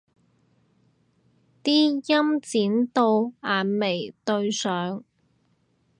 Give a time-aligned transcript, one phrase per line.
[1.63, 5.03] 啲陰剪到眼眉對上